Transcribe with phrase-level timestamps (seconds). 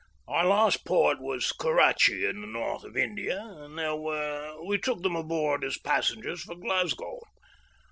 [0.27, 5.15] Our last port was Kurrachee, in the north of India, and there we took them
[5.15, 7.19] aboard as passengers for Glasgow.